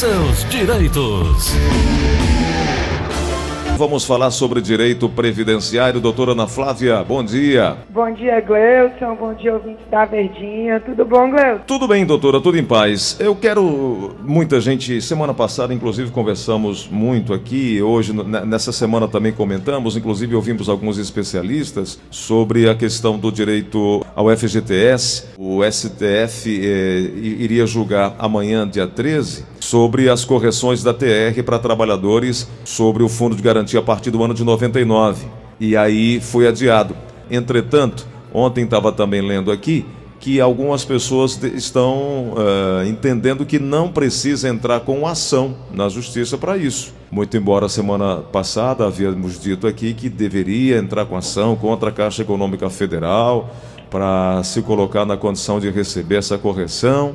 seus 0.00 0.48
direitos 0.48 1.52
vamos 3.80 4.04
falar 4.04 4.30
sobre 4.30 4.60
direito 4.60 5.08
previdenciário. 5.08 6.02
Doutora 6.02 6.32
Ana 6.32 6.46
Flávia, 6.46 7.02
bom 7.02 7.24
dia. 7.24 7.78
Bom 7.88 8.12
dia, 8.12 8.38
Gleuson. 8.42 9.16
Bom 9.18 9.32
dia, 9.32 9.54
ouvintes 9.54 9.86
da 9.90 10.04
Verdinha. 10.04 10.78
Tudo 10.80 11.02
bom, 11.06 11.30
Gleuson? 11.30 11.62
Tudo 11.66 11.88
bem, 11.88 12.04
doutora, 12.04 12.42
tudo 12.42 12.58
em 12.58 12.64
paz. 12.64 13.16
Eu 13.18 13.34
quero. 13.34 14.16
Muita 14.22 14.60
gente, 14.60 15.00
semana 15.00 15.32
passada, 15.32 15.72
inclusive, 15.72 16.10
conversamos 16.10 16.86
muito 16.90 17.32
aqui. 17.32 17.80
Hoje, 17.80 18.12
nessa 18.12 18.70
semana 18.70 19.08
também 19.08 19.32
comentamos, 19.32 19.96
inclusive 19.96 20.34
ouvimos 20.34 20.68
alguns 20.68 20.98
especialistas 20.98 21.98
sobre 22.10 22.68
a 22.68 22.74
questão 22.74 23.18
do 23.18 23.32
direito 23.32 24.04
ao 24.14 24.28
FGTS. 24.28 25.30
O 25.38 25.64
STF 25.64 26.50
eh, 26.62 27.12
iria 27.16 27.66
julgar 27.66 28.14
amanhã, 28.18 28.68
dia 28.68 28.86
13, 28.86 29.46
sobre 29.58 30.10
as 30.10 30.22
correções 30.22 30.82
da 30.82 30.92
TR 30.92 31.42
para 31.46 31.58
trabalhadores 31.58 32.46
sobre 32.62 33.02
o 33.02 33.08
Fundo 33.08 33.34
de 33.34 33.42
Garantia 33.42 33.69
a 33.76 33.82
partir 33.82 34.10
do 34.10 34.22
ano 34.22 34.34
de 34.34 34.44
99. 34.44 35.26
E 35.58 35.76
aí 35.76 36.20
foi 36.20 36.46
adiado. 36.46 36.96
Entretanto, 37.30 38.06
ontem 38.32 38.64
estava 38.64 38.90
também 38.90 39.20
lendo 39.20 39.52
aqui 39.52 39.84
que 40.20 40.38
algumas 40.38 40.84
pessoas 40.84 41.42
estão 41.42 42.34
uh, 42.34 42.86
entendendo 42.86 43.46
que 43.46 43.58
não 43.58 43.90
precisa 43.90 44.48
entrar 44.50 44.80
com 44.80 45.06
ação 45.06 45.56
na 45.72 45.88
justiça 45.88 46.36
para 46.36 46.58
isso. 46.58 46.92
Muito 47.10 47.36
embora 47.36 47.68
semana 47.70 48.18
passada 48.18 48.86
havíamos 48.86 49.40
dito 49.40 49.66
aqui 49.66 49.94
que 49.94 50.10
deveria 50.10 50.76
entrar 50.76 51.06
com 51.06 51.16
ação 51.16 51.56
contra 51.56 51.88
a 51.88 51.92
Caixa 51.92 52.20
Econômica 52.20 52.68
Federal 52.68 53.50
para 53.90 54.42
se 54.44 54.60
colocar 54.60 55.06
na 55.06 55.16
condição 55.16 55.58
de 55.58 55.70
receber 55.70 56.16
essa 56.16 56.36
correção, 56.36 57.14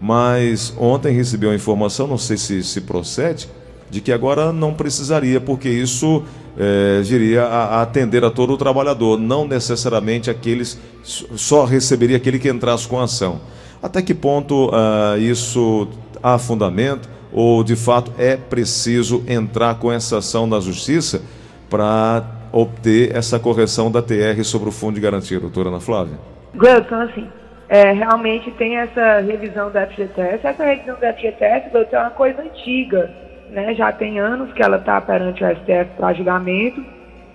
mas 0.00 0.72
ontem 0.78 1.12
recebeu 1.12 1.50
a 1.50 1.54
informação, 1.54 2.06
não 2.06 2.16
sei 2.16 2.36
se 2.36 2.62
se 2.62 2.80
procede, 2.82 3.48
de 3.94 4.00
que 4.00 4.10
agora 4.10 4.52
não 4.52 4.74
precisaria, 4.74 5.40
porque 5.40 5.68
isso 5.68 6.24
é, 6.58 7.00
viria 7.02 7.44
a, 7.44 7.80
atender 7.80 8.24
a 8.24 8.30
todo 8.30 8.52
o 8.52 8.56
trabalhador, 8.56 9.16
não 9.20 9.46
necessariamente 9.46 10.28
aqueles, 10.28 10.80
só 11.04 11.64
receberia 11.64 12.16
aquele 12.16 12.40
que 12.40 12.48
entrasse 12.48 12.88
com 12.88 12.98
a 12.98 13.04
ação. 13.04 13.40
Até 13.80 14.02
que 14.02 14.12
ponto 14.12 14.70
uh, 14.70 15.16
isso 15.16 15.86
há 16.20 16.36
fundamento, 16.38 17.08
ou 17.32 17.62
de 17.62 17.76
fato 17.76 18.10
é 18.18 18.36
preciso 18.36 19.22
entrar 19.28 19.76
com 19.76 19.92
essa 19.92 20.18
ação 20.18 20.44
na 20.44 20.58
justiça 20.58 21.22
para 21.70 22.24
obter 22.50 23.14
essa 23.14 23.38
correção 23.38 23.92
da 23.92 24.02
TR 24.02 24.42
sobre 24.42 24.70
o 24.70 24.72
fundo 24.72 24.96
de 24.96 25.00
garantia, 25.00 25.38
doutora 25.38 25.68
Ana 25.68 25.78
Flávia? 25.78 26.18
Gleuton, 26.52 26.96
assim, 26.96 27.28
é, 27.68 27.92
realmente 27.92 28.50
tem 28.52 28.76
essa 28.76 29.20
revisão 29.20 29.70
da 29.70 29.86
FGTS. 29.86 30.44
Essa 30.44 30.64
revisão 30.64 30.98
da 30.98 31.12
FGTS, 31.12 31.70
Gleuton, 31.70 31.96
é 31.96 32.00
uma 32.00 32.10
coisa 32.10 32.42
antiga 32.42 33.23
né, 33.50 33.74
já 33.74 33.92
tem 33.92 34.18
anos 34.18 34.52
que 34.52 34.62
ela 34.62 34.78
está 34.78 35.00
perante 35.00 35.44
o 35.44 35.48
STF 35.48 35.96
para 35.96 36.12
julgamento, 36.12 36.84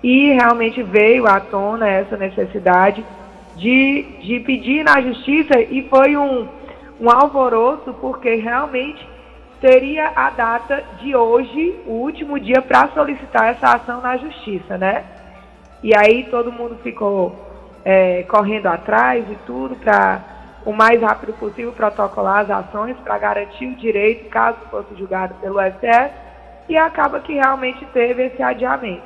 e 0.04 0.32
realmente 0.32 0.82
veio 0.82 1.28
à 1.28 1.40
tona 1.40 1.88
essa 1.88 2.16
necessidade 2.16 3.04
de, 3.56 4.06
de 4.22 4.40
pedir 4.40 4.84
na 4.84 5.02
justiça, 5.02 5.60
e 5.60 5.88
foi 5.90 6.16
um, 6.16 6.48
um 7.00 7.10
alvoroço, 7.10 7.94
porque 8.00 8.36
realmente 8.36 9.08
seria 9.62 10.12
a 10.16 10.30
data 10.30 10.84
de 11.02 11.16
hoje, 11.16 11.76
o 11.86 11.92
último 11.92 12.40
dia 12.40 12.62
para 12.62 12.88
solicitar 12.90 13.50
essa 13.50 13.76
ação 13.76 14.02
na 14.02 14.16
justiça, 14.18 14.78
né? 14.78 15.04
E 15.84 15.96
aí 15.96 16.26
todo 16.26 16.52
mundo 16.52 16.78
ficou 16.82 17.36
é, 17.84 18.23
correndo 18.23 18.68
atrás 18.68 19.26
e 19.30 19.36
tudo 19.46 19.76
para 19.76 20.39
o 20.66 20.74
mais 20.74 21.02
rápido 21.02 21.34
possível 21.34 21.72
protocolar 21.72 22.40
as 22.40 22.50
ações 22.50 22.98
para 22.98 23.18
garantir 23.18 23.68
o 23.68 23.76
direito, 23.76 24.30
caso 24.30 24.58
fosse 24.70 24.96
julgado 24.96 25.34
pelo 25.36 25.60
STF, 25.60 26.14
e 26.68 26.78
acaba 26.78 27.20
que 27.20 27.34
realmente 27.34 27.86
teve 27.88 28.26
esse 28.26 28.42
adiamento. 28.42 29.04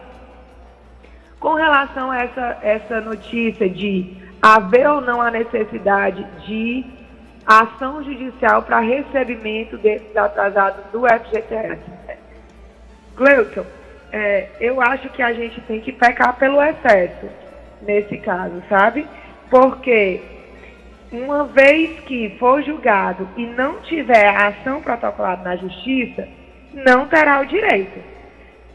Com 1.40 1.54
relação 1.54 2.12
a 2.12 2.23
essa, 2.23 2.58
essa 2.62 3.02
notícia 3.02 3.70
de 3.70 4.17
haver 4.42 4.88
ou 4.89 5.02
não 5.02 5.22
a 5.22 5.32
necessidade 5.32 6.23
de 6.45 6.86
ação 7.45 8.04
judicial 8.04 8.61
para 8.64 8.80
recebimento 8.80 9.77
desses 9.77 10.16
atrasados 10.16 10.83
do 10.92 11.02
FGTS. 11.02 11.82
Gleuton, 13.16 13.66
é, 14.11 14.50
eu 14.60 14.82
acho 14.82 15.10
que 15.10 15.22
a 15.22 15.33
gente 15.33 15.60
tem 15.61 15.80
que 15.82 15.92
pecar 15.92 16.36
pelo 16.38 16.61
excesso 16.61 17.27
nesse 17.82 18.17
caso, 18.17 18.61
sabe? 18.70 19.06
Porque 19.50 20.22
uma 21.14 21.46
vez 21.46 22.00
que 22.02 22.36
for 22.40 22.64
julgado 22.64 23.30
e 23.38 23.46
não 23.46 23.82
tiver 23.82 24.28
a 24.28 24.48
ação 24.48 24.82
protocolada 24.82 25.44
na 25.44 25.56
justiça, 25.56 26.28
não 26.74 27.08
terá 27.08 27.40
o 27.40 27.46
direito. 27.46 28.00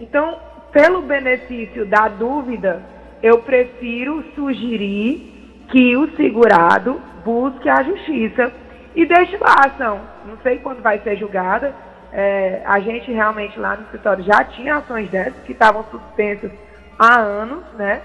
Então, 0.00 0.38
pelo 0.71 1.03
benefício 1.03 1.84
da 1.84 2.06
dúvida, 2.06 2.81
eu 3.21 3.38
prefiro 3.43 4.25
sugerir 4.37 5.65
que 5.69 5.97
o 5.97 6.15
segurado 6.15 7.00
busque 7.25 7.69
a 7.69 7.82
justiça 7.82 8.53
e 8.94 9.05
deixe 9.05 9.37
lá 9.37 9.56
a 9.59 9.66
ação. 9.66 10.00
Não 10.25 10.38
sei 10.38 10.59
quando 10.59 10.81
vai 10.81 11.00
ser 11.00 11.16
julgada. 11.16 11.75
É, 12.12 12.62
a 12.65 12.78
gente 12.78 13.12
realmente 13.12 13.59
lá 13.59 13.76
no 13.76 13.82
escritório 13.82 14.25
já 14.25 14.44
tinha 14.44 14.76
ações 14.76 15.10
dessas 15.10 15.43
que 15.44 15.53
estavam 15.53 15.84
suspensas 15.91 16.50
há 16.99 17.19
anos, 17.19 17.65
né? 17.75 18.00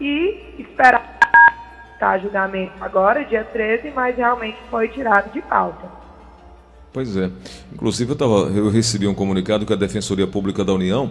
E 0.00 0.56
esperar 0.58 1.13
tá, 2.04 2.18
julgamento 2.18 2.72
agora, 2.82 3.24
dia 3.24 3.42
13, 3.42 3.90
mas 3.94 4.14
realmente 4.14 4.58
foi 4.70 4.88
tirado 4.88 5.32
de 5.32 5.40
pauta. 5.40 5.88
Pois 6.92 7.16
é. 7.16 7.30
Inclusive, 7.72 8.12
eu, 8.12 8.16
tava, 8.16 8.34
eu 8.54 8.68
recebi 8.68 9.06
um 9.06 9.14
comunicado 9.14 9.64
que 9.64 9.72
a 9.72 9.76
Defensoria 9.76 10.26
Pública 10.26 10.62
da 10.62 10.72
União 10.74 11.10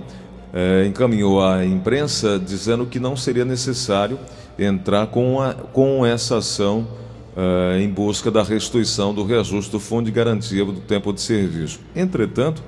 é, 0.54 0.86
encaminhou 0.86 1.44
à 1.44 1.66
imprensa 1.66 2.40
dizendo 2.40 2.86
que 2.86 3.00
não 3.00 3.18
seria 3.18 3.44
necessário 3.44 4.20
entrar 4.58 5.08
com, 5.08 5.42
a, 5.42 5.54
com 5.56 6.06
essa 6.06 6.38
ação 6.38 6.88
é, 7.36 7.82
em 7.82 7.90
busca 7.90 8.30
da 8.30 8.44
restituição 8.44 9.14
do 9.14 9.26
reajuste 9.26 9.72
do 9.72 9.80
Fundo 9.80 10.06
de 10.06 10.12
Garantia 10.12 10.64
do 10.64 10.80
Tempo 10.80 11.12
de 11.12 11.22
Serviço. 11.22 11.80
Entretanto, 11.96 12.62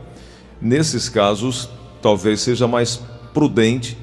nesses 0.59 1.07
casos, 1.07 1.69
talvez 2.02 2.42
seja 2.42 2.68
mais 2.68 3.02
prudente 3.34 3.96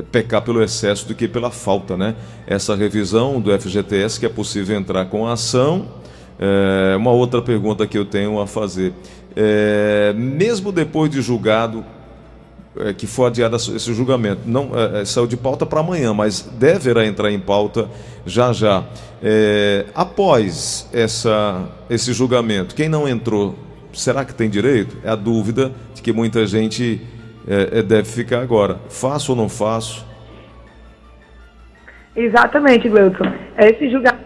pecar 0.00 0.42
pelo 0.42 0.62
excesso 0.62 1.06
do 1.06 1.14
que 1.14 1.28
pela 1.28 1.50
falta, 1.50 1.96
né? 1.96 2.14
Essa 2.46 2.74
revisão 2.74 3.40
do 3.40 3.50
FGTS 3.58 4.18
que 4.18 4.24
é 4.24 4.28
possível 4.28 4.76
entrar 4.76 5.04
com 5.06 5.26
a 5.26 5.32
ação. 5.32 5.86
É, 6.38 6.96
uma 6.96 7.10
outra 7.10 7.42
pergunta 7.42 7.86
que 7.86 7.98
eu 7.98 8.04
tenho 8.04 8.40
a 8.40 8.46
fazer. 8.46 8.94
É, 9.36 10.14
mesmo 10.16 10.72
depois 10.72 11.10
de 11.10 11.20
julgado, 11.20 11.84
é, 12.76 12.92
que 12.94 13.06
for 13.06 13.26
adiado 13.26 13.56
esse 13.56 13.92
julgamento, 13.92 14.42
não 14.46 14.70
é, 14.74 15.02
é, 15.02 15.04
saiu 15.04 15.26
de 15.26 15.36
pauta 15.36 15.66
para 15.66 15.80
amanhã, 15.80 16.14
mas 16.14 16.40
deverá 16.58 17.06
entrar 17.06 17.30
em 17.30 17.38
pauta 17.38 17.88
já 18.24 18.52
já. 18.52 18.84
É, 19.22 19.86
após 19.94 20.88
essa, 20.92 21.68
esse 21.90 22.12
julgamento, 22.14 22.74
quem 22.74 22.88
não 22.88 23.06
entrou, 23.06 23.54
será 23.92 24.24
que 24.24 24.34
tem 24.34 24.48
direito? 24.48 24.96
É 25.04 25.10
a 25.10 25.16
dúvida 25.16 25.70
de 25.94 26.00
que 26.00 26.12
muita 26.12 26.46
gente 26.46 27.00
é, 27.46 27.78
é, 27.78 27.82
deve 27.82 28.04
ficar 28.04 28.40
agora. 28.40 28.78
Faço 28.88 29.32
ou 29.32 29.36
não 29.36 29.48
faço? 29.48 30.06
Exatamente, 32.14 32.88
Gleuton. 32.88 33.24
Esses 33.58 33.90
julgamentos 33.90 34.22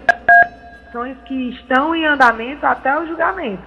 que 1.26 1.50
estão 1.50 1.94
em 1.94 2.06
andamento 2.06 2.65
até 2.66 2.99
o 2.99 3.06
julgamento. 3.06 3.62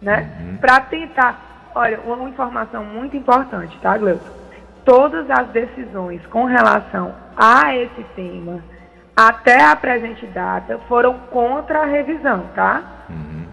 Né? 0.00 0.30
Uhum. 0.40 0.56
Para 0.56 0.80
tentar. 0.80 1.70
Olha, 1.74 2.00
uma 2.00 2.28
informação 2.28 2.84
muito 2.84 3.16
importante, 3.16 3.76
tá, 3.80 3.96
Gleuton? 3.96 4.42
Todas 4.84 5.30
as 5.30 5.48
decisões 5.48 6.24
com 6.26 6.44
relação 6.44 7.14
a 7.36 7.74
esse 7.76 8.02
tema, 8.16 8.62
até 9.16 9.64
a 9.64 9.76
presente 9.76 10.26
data, 10.26 10.78
foram 10.88 11.14
contra 11.30 11.82
a 11.82 11.86
revisão, 11.86 12.46
tá? 12.54 12.82
Uhum. 13.08 13.46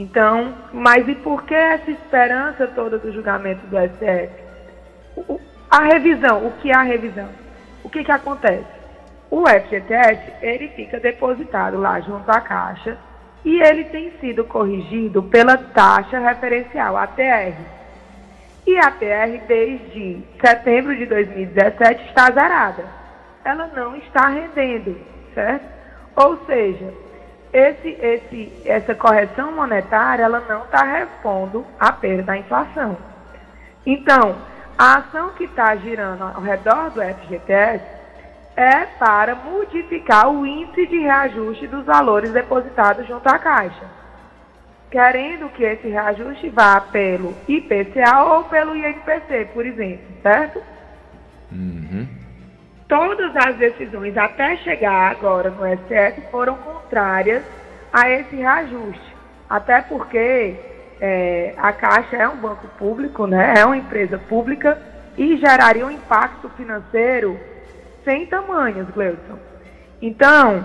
Então, 0.00 0.54
mas 0.72 1.06
e 1.06 1.14
por 1.14 1.42
que 1.44 1.54
essa 1.54 1.90
esperança 1.90 2.66
toda 2.68 2.98
do 2.98 3.12
julgamento 3.12 3.66
do 3.66 3.76
STF? 3.76 4.32
a 5.70 5.82
revisão, 5.84 6.46
o 6.46 6.52
que 6.52 6.70
é 6.70 6.74
a 6.74 6.82
revisão? 6.82 7.28
O 7.84 7.90
que, 7.90 8.02
que 8.02 8.10
acontece? 8.10 8.64
O 9.30 9.46
FGTS, 9.46 10.32
ele 10.40 10.68
fica 10.68 10.98
depositado 10.98 11.78
lá 11.78 12.00
junto 12.00 12.30
à 12.30 12.40
Caixa 12.40 12.96
e 13.44 13.60
ele 13.60 13.84
tem 13.84 14.10
sido 14.20 14.42
corrigido 14.42 15.22
pela 15.24 15.58
taxa 15.58 16.18
referencial, 16.18 16.96
a 16.96 17.06
TR. 17.06 17.60
E 18.66 18.78
a 18.78 18.90
TR, 18.90 19.44
desde 19.46 20.24
setembro 20.40 20.96
de 20.96 21.04
2017, 21.04 22.06
está 22.06 22.30
zerada. 22.30 22.86
Ela 23.44 23.66
não 23.76 23.96
está 23.96 24.28
rendendo, 24.28 24.96
certo? 25.34 25.68
Ou 26.16 26.38
seja, 26.46 26.90
esse, 27.52 27.88
esse, 27.88 28.52
essa 28.64 28.94
correção 28.94 29.52
monetária 29.52 30.22
ela 30.24 30.40
não 30.48 30.64
está 30.64 30.84
repondo 30.84 31.66
a 31.78 31.90
perda 31.92 32.22
da 32.22 32.36
inflação. 32.36 32.96
Então, 33.84 34.36
a 34.78 34.98
ação 34.98 35.30
que 35.30 35.44
está 35.44 35.74
girando 35.76 36.22
ao 36.22 36.40
redor 36.40 36.90
do 36.90 37.02
FGTS 37.02 37.84
é 38.56 38.86
para 38.98 39.34
modificar 39.34 40.28
o 40.28 40.46
índice 40.46 40.86
de 40.86 40.98
reajuste 40.98 41.66
dos 41.66 41.84
valores 41.84 42.32
depositados 42.32 43.06
junto 43.06 43.26
à 43.28 43.38
Caixa. 43.38 44.00
querendo 44.90 45.48
que 45.50 45.62
esse 45.62 45.86
reajuste 45.86 46.48
vá 46.48 46.80
pelo 46.80 47.32
IPCA 47.46 48.24
ou 48.24 48.44
pelo 48.44 48.76
INPC, 48.76 49.48
por 49.54 49.64
exemplo, 49.64 50.04
certo? 50.20 50.60
Uhum. 51.52 52.19
Todas 52.90 53.36
as 53.36 53.56
decisões 53.56 54.16
até 54.16 54.56
chegar 54.56 55.12
agora 55.12 55.48
no 55.48 55.62
STF 55.64 56.28
foram 56.28 56.56
contrárias 56.56 57.40
a 57.92 58.10
esse 58.10 58.34
reajuste. 58.34 59.14
Até 59.48 59.80
porque 59.80 60.56
é, 61.00 61.54
a 61.56 61.72
Caixa 61.72 62.16
é 62.16 62.28
um 62.28 62.38
banco 62.38 62.66
público, 62.80 63.28
né? 63.28 63.54
é 63.56 63.64
uma 63.64 63.76
empresa 63.76 64.18
pública 64.18 64.76
e 65.16 65.36
geraria 65.36 65.86
um 65.86 65.90
impacto 65.92 66.48
financeiro 66.56 67.38
sem 68.04 68.26
tamanhos, 68.26 68.90
Gleudson. 68.90 69.38
Então, 70.02 70.64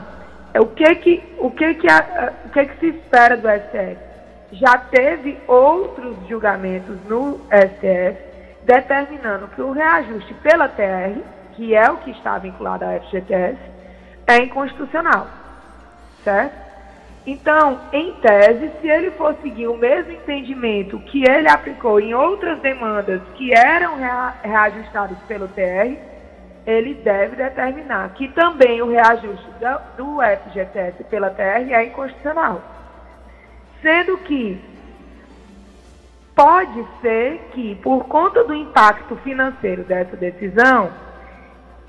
o 0.60 0.66
que 0.66 0.95
que, 0.95 1.24
o 1.38 1.51
que, 1.51 1.75
que, 1.75 1.88
a, 1.88 2.33
o 2.45 2.50
que, 2.50 2.66
que 2.66 2.80
se 2.80 2.88
espera 2.88 3.38
do 3.38 3.48
STF? 3.48 3.98
Já 4.51 4.75
teve 4.80 5.38
outros 5.48 6.18
julgamentos 6.27 6.98
no 7.07 7.39
STF 7.51 8.18
determinando 8.63 9.48
que 9.50 9.62
o 9.62 9.72
reajuste 9.72 10.33
pela 10.36 10.68
TR, 10.68 11.35
que 11.56 11.74
é 11.75 11.90
o 11.90 11.98
que 11.98 12.12
está 12.12 12.38
vinculado 12.38 12.86
à 12.86 13.00
FGTS, 13.00 13.57
é 14.28 14.38
inconstitucional. 14.38 15.28
Certo? 16.24 16.66
Então, 17.25 17.80
em 17.92 18.13
tese, 18.13 18.72
se 18.80 18.88
ele 18.88 19.10
for 19.12 19.36
seguir 19.42 19.68
o 19.68 19.78
mesmo 19.78 20.12
entendimento 20.12 21.00
que 21.00 21.28
ele 21.28 21.50
aplicou 21.50 22.00
em 22.00 22.13
outras 22.13 22.60
demandas 22.60 23.19
que 23.36 23.52
eram 23.52 23.96
reajustadas 24.44 25.18
pelo 25.28 25.48
TR, 25.48 25.98
ele 26.68 26.94
deve 26.96 27.36
determinar 27.36 28.10
que 28.10 28.28
também 28.30 28.81
o 28.81 28.90
reajuste 28.90 29.48
do 29.98 30.19
FGTS 30.22 31.04
pela 31.06 31.31
TR 31.31 31.72
é 31.72 31.86
inconstitucional. 31.86 32.62
Sendo 33.81 34.18
que 34.19 34.60
pode 36.36 36.86
ser 37.01 37.50
que, 37.54 37.75
por 37.75 38.06
conta 38.06 38.44
do 38.44 38.54
impacto 38.54 39.16
financeiro 39.18 39.84
dessa 39.84 40.16
decisão, 40.16 40.92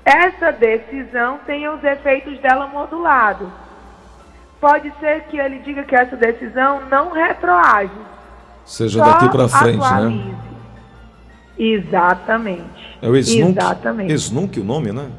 essa 0.07 0.51
decisão 0.53 1.39
tenha 1.45 1.73
os 1.73 1.83
efeitos 1.83 2.39
dela 2.39 2.67
modulados 2.67 3.49
pode 4.59 4.91
ser 4.99 5.23
que 5.29 5.37
ele 5.37 5.59
diga 5.59 5.83
que 5.83 5.95
essa 5.95 6.15
decisão 6.15 6.81
não 6.89 7.11
retroage. 7.11 7.91
Seja 8.65 9.03
daqui 9.03 9.29
para 9.29 9.47
frente, 9.47 9.77
né? 9.77 9.85
atualize. 9.85 10.23
né? 10.25 10.37
Exatamente. 11.57 12.97
É 13.01 13.09
o 13.09 13.15
Exnunc, 13.15 13.57
Exatamente. 13.57 14.13
Exnunc 14.13 14.59
o 14.59 14.63
nome, 14.63 14.91
né? 14.91 15.09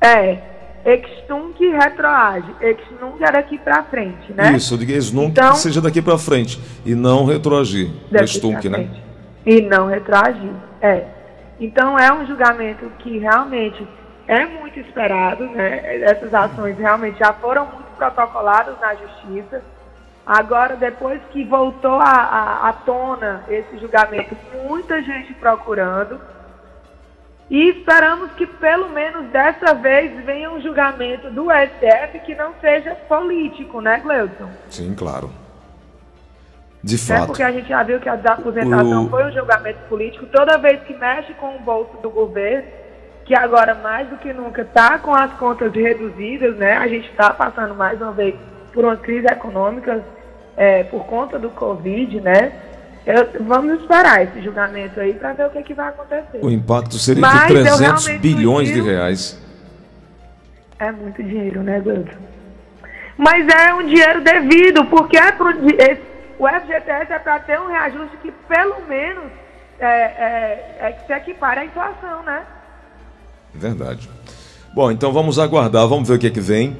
É. 0.00 0.38
Extunc 0.84 1.58
retroage. 1.60 2.46
Exnunc 2.60 3.22
é 3.22 3.32
daqui 3.32 3.58
para 3.58 3.82
frente, 3.84 4.32
né? 4.32 4.52
Isso, 4.56 4.74
eu 4.74 4.78
digo 4.78 4.92
Exnunc 4.92 5.30
então, 5.30 5.52
que 5.52 5.58
seja 5.58 5.80
daqui 5.80 6.00
para 6.00 6.16
frente 6.16 6.60
e 6.84 6.94
não 6.94 7.24
retroagir. 7.24 7.90
Extunc, 8.12 8.68
né? 8.68 8.88
E 9.44 9.60
não 9.60 9.86
retroagir, 9.86 10.52
é. 10.80 11.17
Então 11.60 11.98
é 11.98 12.12
um 12.12 12.26
julgamento 12.26 12.88
que 12.98 13.18
realmente 13.18 13.86
é 14.26 14.44
muito 14.46 14.78
esperado, 14.78 15.44
né? 15.46 16.02
Essas 16.02 16.32
ações 16.32 16.78
realmente 16.78 17.18
já 17.18 17.32
foram 17.32 17.64
muito 17.66 17.96
protocolados 17.96 18.78
na 18.80 18.94
justiça. 18.94 19.62
Agora, 20.26 20.76
depois 20.76 21.20
que 21.32 21.42
voltou 21.42 21.98
à 22.00 22.74
tona 22.84 23.44
esse 23.48 23.78
julgamento, 23.78 24.36
muita 24.62 25.02
gente 25.02 25.32
procurando. 25.34 26.20
E 27.50 27.70
esperamos 27.70 28.30
que 28.32 28.46
pelo 28.46 28.90
menos 28.90 29.24
dessa 29.30 29.72
vez 29.72 30.22
venha 30.26 30.50
um 30.50 30.60
julgamento 30.60 31.30
do 31.30 31.46
STF 31.50 32.18
que 32.26 32.34
não 32.34 32.52
seja 32.60 32.94
político, 33.08 33.80
né, 33.80 34.00
Gleudson? 34.00 34.50
Sim, 34.68 34.94
claro. 34.94 35.30
De 36.82 36.94
é 36.94 36.98
fato. 36.98 37.22
É 37.22 37.26
porque 37.26 37.42
a 37.42 37.52
gente 37.52 37.68
já 37.68 37.82
viu 37.82 37.98
que 37.98 38.08
a 38.08 38.16
desaposentação 38.16 39.06
o... 39.06 39.08
foi 39.10 39.24
um 39.24 39.32
julgamento 39.32 39.80
político. 39.88 40.26
Toda 40.26 40.58
vez 40.58 40.80
que 40.82 40.94
mexe 40.94 41.32
com 41.34 41.56
o 41.56 41.60
bolso 41.60 41.96
do 42.02 42.10
governo, 42.10 42.68
que 43.24 43.34
agora 43.34 43.74
mais 43.74 44.08
do 44.08 44.16
que 44.16 44.32
nunca 44.32 44.62
está 44.62 44.98
com 44.98 45.14
as 45.14 45.32
contas 45.34 45.72
reduzidas, 45.74 46.56
né? 46.56 46.76
A 46.76 46.88
gente 46.88 47.08
está 47.10 47.30
passando 47.30 47.74
mais 47.74 48.00
uma 48.00 48.12
vez 48.12 48.34
por 48.72 48.84
uma 48.84 48.96
crise 48.96 49.26
econômica 49.26 50.02
é, 50.56 50.84
por 50.84 51.04
conta 51.04 51.38
do 51.38 51.50
Covid, 51.50 52.20
né? 52.20 52.52
Eu, 53.06 53.44
vamos 53.44 53.80
esperar 53.80 54.22
esse 54.22 54.42
julgamento 54.42 55.00
aí 55.00 55.14
para 55.14 55.32
ver 55.32 55.46
o 55.46 55.50
que, 55.50 55.62
que, 55.62 55.74
vai 55.74 55.88
acontecer. 55.88 56.40
O 56.42 56.50
impacto 56.50 56.98
seria 56.98 57.22
Mas 57.22 57.46
de 57.46 57.54
300 57.54 58.08
bilhões 58.18 58.68
de 58.68 58.80
reais. 58.80 59.40
É 60.78 60.92
muito 60.92 61.22
dinheiro, 61.22 61.62
né, 61.62 61.80
Gleudson? 61.80 62.18
Mas 63.16 63.48
é 63.48 63.74
um 63.74 63.84
dinheiro 63.86 64.20
devido, 64.20 64.84
porque 64.84 65.16
é 65.16 65.32
pro, 65.32 65.50
esse, 65.50 66.02
o 66.38 66.46
FGTS 66.46 67.12
é 67.12 67.18
para 67.18 67.40
ter 67.40 67.60
um 67.60 67.66
reajuste 67.66 68.16
que 68.18 68.30
pelo 68.48 68.86
menos 68.86 69.30
é, 69.78 69.86
é, 69.86 70.76
é 70.80 70.92
que 70.92 71.06
se 71.06 71.12
equipare 71.12 71.60
à 71.60 71.64
inflação, 71.64 72.22
né? 72.22 72.42
Verdade. 73.54 74.08
Bom, 74.74 74.90
então 74.90 75.12
vamos 75.12 75.38
aguardar, 75.38 75.86
vamos 75.88 76.08
ver 76.08 76.14
o 76.14 76.18
que 76.18 76.26
é 76.28 76.30
que 76.30 76.40
vem. 76.40 76.76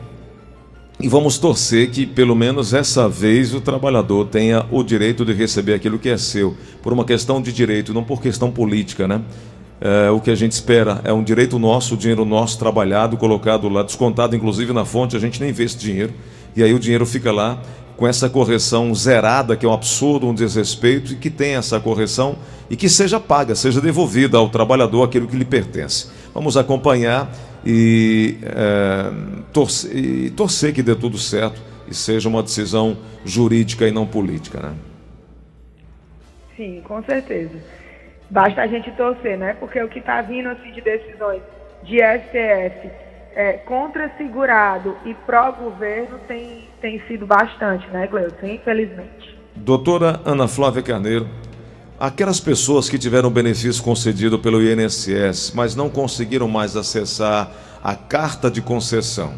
E 1.01 1.09
vamos 1.09 1.39
torcer 1.39 1.91
que, 1.91 2.05
pelo 2.05 2.35
menos 2.35 2.75
essa 2.75 3.09
vez, 3.09 3.55
o 3.55 3.61
trabalhador 3.61 4.27
tenha 4.27 4.67
o 4.71 4.83
direito 4.83 5.25
de 5.25 5.33
receber 5.33 5.75
aquilo 5.75 5.97
que 5.97 6.09
é 6.09 6.17
seu, 6.17 6.57
por 6.83 6.93
uma 6.93 7.05
questão 7.05 7.41
de 7.41 7.53
direito, 7.53 7.95
não 7.95 8.03
por 8.03 8.21
questão 8.21 8.51
política, 8.51 9.07
né? 9.07 9.23
É, 9.81 10.11
o 10.11 10.21
que 10.21 10.29
a 10.29 10.35
gente 10.35 10.51
espera 10.53 11.01
é 11.05 11.13
um 11.13 11.23
direito 11.23 11.57
nosso, 11.57 11.95
o 11.95 11.97
dinheiro 11.97 12.25
nosso 12.25 12.59
trabalhado, 12.59 13.17
colocado 13.17 13.69
lá, 13.69 13.85
descontado 13.85 14.35
inclusive 14.35 14.73
na 14.73 14.85
fonte, 14.85 15.17
a 15.17 15.21
gente 15.21 15.41
nem 15.41 15.53
vê 15.53 15.65
esse 15.65 15.79
dinheiro, 15.79 16.13
e 16.57 16.65
aí 16.65 16.75
o 16.75 16.81
dinheiro 16.81 17.07
fica 17.07 17.31
lá 17.31 17.63
com 17.99 18.07
essa 18.07 18.31
correção 18.31 18.95
zerada, 18.95 19.57
que 19.57 19.67
é 19.67 19.69
um 19.69 19.73
absurdo, 19.73 20.29
um 20.29 20.35
desrespeito, 20.35 21.15
e 21.15 21.17
que 21.17 21.29
tenha 21.29 21.59
essa 21.59 21.81
correção 21.81 22.39
e 22.71 22.77
que 22.77 22.89
seja 22.89 23.19
paga, 23.19 23.57
seja 23.57 23.81
devolvida 23.81 24.39
ao 24.39 24.49
trabalhador 24.49 25.03
aquilo 25.03 25.27
que 25.27 25.37
lhe 25.37 25.45
pertence. 25.45 26.09
Vamos 26.33 26.57
acompanhar 26.57 27.29
e, 27.67 28.39
é, 28.43 29.11
torcer, 29.53 29.97
e 29.97 30.31
torcer 30.31 30.73
que 30.73 30.81
dê 30.81 30.95
tudo 30.95 31.19
certo 31.19 31.61
e 31.89 31.95
seja 31.95 32.29
uma 32.29 32.41
decisão 32.41 32.97
jurídica 33.25 33.89
e 33.89 33.91
não 33.91 34.07
política, 34.07 34.61
né? 34.61 34.75
Sim, 36.57 36.81
com 36.85 37.03
certeza. 37.03 37.59
Basta 38.31 38.63
a 38.63 38.67
gente 38.69 38.93
torcer, 38.93 39.37
né? 39.37 39.57
Porque 39.59 39.83
o 39.83 39.89
que 39.89 39.99
está 39.99 40.23
vindo 40.23 40.49
assim, 40.51 40.71
de 40.71 40.81
decisões 40.81 41.43
de 41.83 41.97
STF 41.97 42.91
é, 43.35 43.55
contra 43.55 44.09
segurado 44.17 44.97
e 45.05 45.15
pró-governo 45.15 46.19
tem, 46.29 46.68
tem 46.81 47.01
sido 47.07 47.27
bastante, 47.27 47.87
né, 47.89 48.07
Gleuton? 48.07 48.47
Infelizmente. 48.47 49.37
Doutora 49.55 50.21
Ana 50.25 50.47
Flávia 50.47 50.83
Carneiro, 50.83 51.29
Aquelas 52.01 52.39
pessoas 52.39 52.89
que 52.89 52.97
tiveram 52.97 53.29
benefício 53.29 53.83
concedido 53.83 54.39
pelo 54.39 54.63
INSS, 54.63 55.53
mas 55.53 55.75
não 55.75 55.91
conseguiram 55.91 56.47
mais 56.47 56.77
acessar 56.77 57.51
a 57.83 57.97
carta 57.97 58.49
de 58.49 58.63
concessão, 58.63 59.35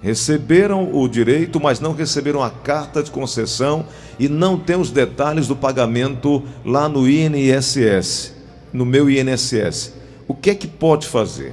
receberam 0.00 0.94
o 0.94 1.08
direito, 1.08 1.60
mas 1.60 1.80
não 1.80 1.92
receberam 1.92 2.40
a 2.40 2.50
carta 2.50 3.02
de 3.02 3.10
concessão 3.10 3.84
e 4.16 4.28
não 4.28 4.56
têm 4.56 4.76
os 4.76 4.92
detalhes 4.92 5.48
do 5.48 5.56
pagamento 5.56 6.44
lá 6.64 6.88
no 6.88 7.08
INSS, 7.08 8.32
no 8.72 8.86
meu 8.86 9.10
INSS. 9.10 10.00
O 10.28 10.34
que 10.34 10.50
é 10.50 10.54
que 10.54 10.68
pode 10.68 11.08
fazer? 11.08 11.52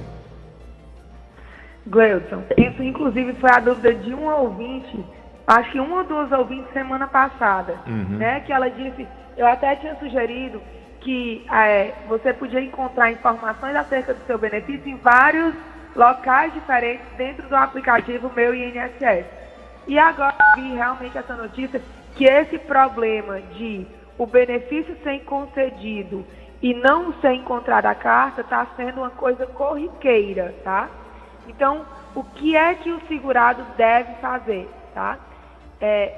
Gleuton, 1.88 2.44
isso 2.56 2.80
inclusive 2.84 3.34
foi 3.34 3.50
a 3.50 3.58
dúvida 3.58 3.92
de 3.94 4.14
um 4.14 4.28
ouvinte, 4.28 5.04
acho 5.46 5.72
que 5.72 5.80
uma 5.80 5.98
ou 5.98 6.04
duas 6.04 6.30
ouvintes 6.32 6.72
semana 6.72 7.06
passada, 7.06 7.78
uhum. 7.86 8.18
né? 8.18 8.40
Que 8.40 8.52
ela 8.52 8.68
disse 8.68 9.06
eu 9.36 9.46
até 9.46 9.76
tinha 9.76 9.94
sugerido 9.96 10.60
que 11.00 11.44
é, 11.50 11.92
você 12.06 12.32
podia 12.32 12.60
encontrar 12.60 13.10
informações 13.10 13.74
acerca 13.74 14.14
do 14.14 14.24
seu 14.26 14.38
benefício 14.38 14.88
em 14.88 14.96
vários 14.96 15.54
locais 15.96 16.52
diferentes 16.52 17.04
dentro 17.16 17.48
do 17.48 17.56
aplicativo 17.56 18.30
Meu 18.34 18.54
INSS. 18.54 19.26
E 19.86 19.98
agora 19.98 20.36
vi 20.54 20.74
realmente 20.74 21.18
essa 21.18 21.34
notícia 21.34 21.82
que 22.14 22.24
esse 22.24 22.58
problema 22.58 23.40
de 23.40 23.86
o 24.16 24.26
benefício 24.26 24.96
ser 25.02 25.20
concedido 25.24 26.24
e 26.60 26.72
não 26.72 27.12
ser 27.14 27.32
encontrada 27.32 27.90
a 27.90 27.94
carta 27.94 28.42
está 28.42 28.66
sendo 28.76 28.98
uma 29.00 29.10
coisa 29.10 29.44
corriqueira, 29.46 30.54
tá? 30.62 30.88
Então, 31.48 31.84
o 32.14 32.22
que 32.22 32.56
é 32.56 32.74
que 32.74 32.92
o 32.92 33.00
segurado 33.08 33.64
deve 33.76 34.14
fazer, 34.20 34.70
tá? 34.94 35.18
É, 35.82 36.14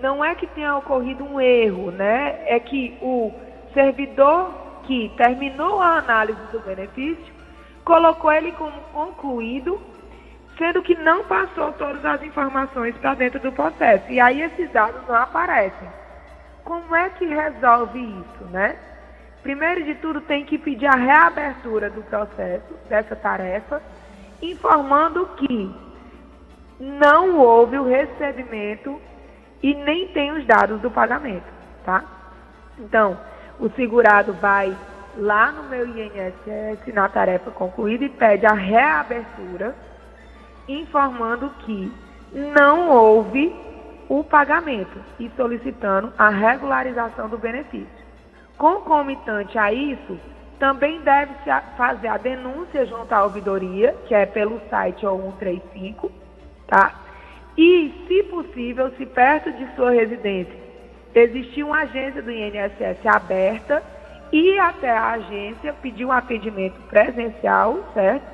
não 0.00 0.24
é 0.24 0.34
que 0.34 0.46
tenha 0.46 0.76
ocorrido 0.76 1.24
um 1.24 1.40
erro, 1.40 1.90
né? 1.90 2.40
É 2.46 2.58
que 2.60 2.96
o 3.02 3.32
servidor 3.74 4.54
que 4.84 5.12
terminou 5.16 5.80
a 5.80 5.98
análise 5.98 6.40
do 6.52 6.60
benefício 6.60 7.34
colocou 7.84 8.32
ele 8.32 8.52
como 8.52 8.80
concluído, 8.92 9.80
sendo 10.56 10.82
que 10.82 10.94
não 10.94 11.24
passou 11.24 11.72
todas 11.72 12.04
as 12.04 12.22
informações 12.22 12.96
para 12.98 13.14
dentro 13.14 13.40
do 13.40 13.50
processo. 13.50 14.04
E 14.10 14.20
aí 14.20 14.40
esses 14.40 14.70
dados 14.70 15.02
não 15.08 15.16
aparecem. 15.16 15.88
Como 16.64 16.94
é 16.94 17.10
que 17.10 17.26
resolve 17.26 17.98
isso, 17.98 18.44
né? 18.50 18.76
Primeiro 19.42 19.82
de 19.82 19.96
tudo, 19.96 20.20
tem 20.20 20.44
que 20.44 20.56
pedir 20.56 20.86
a 20.86 20.94
reabertura 20.94 21.90
do 21.90 22.02
processo, 22.02 22.72
dessa 22.88 23.16
tarefa, 23.16 23.82
informando 24.40 25.26
que 25.36 25.74
não 26.82 27.38
houve 27.38 27.78
o 27.78 27.84
recebimento 27.84 29.00
e 29.62 29.72
nem 29.72 30.08
tem 30.08 30.32
os 30.32 30.44
dados 30.44 30.80
do 30.80 30.90
pagamento, 30.90 31.46
tá? 31.84 32.02
Então, 32.76 33.16
o 33.60 33.70
segurado 33.70 34.32
vai 34.32 34.76
lá 35.16 35.52
no 35.52 35.62
meu 35.64 35.86
INSS 35.86 36.92
na 36.92 37.08
tarefa 37.08 37.52
concluída 37.52 38.04
e 38.04 38.08
pede 38.08 38.46
a 38.46 38.52
reabertura, 38.52 39.76
informando 40.66 41.50
que 41.60 41.92
não 42.32 42.90
houve 42.90 43.54
o 44.08 44.24
pagamento 44.24 44.98
e 45.20 45.30
solicitando 45.36 46.12
a 46.18 46.30
regularização 46.30 47.28
do 47.28 47.38
benefício. 47.38 48.02
Concomitante 48.58 49.56
a 49.56 49.72
isso, 49.72 50.18
também 50.58 51.00
deve 51.02 51.32
se 51.44 51.76
fazer 51.76 52.08
a 52.08 52.16
denúncia 52.16 52.84
junto 52.86 53.12
à 53.12 53.22
ouvidoria, 53.22 53.96
que 54.08 54.14
é 54.16 54.26
pelo 54.26 54.60
site 54.68 55.06
ou 55.06 55.20
135, 55.38 56.21
tá? 56.66 57.00
E, 57.56 57.92
se 58.06 58.22
possível, 58.24 58.90
se 58.96 59.06
perto 59.06 59.52
de 59.52 59.74
sua 59.74 59.90
residência 59.90 60.62
existir 61.20 61.62
uma 61.62 61.80
agência 61.80 62.22
do 62.22 62.30
INSS 62.30 63.04
aberta, 63.04 63.82
ir 64.32 64.58
até 64.58 64.90
a 64.90 65.12
agência, 65.12 65.74
pedir 65.74 66.04
um 66.04 66.12
atendimento 66.12 66.80
presencial, 66.88 67.78
certo? 67.92 68.24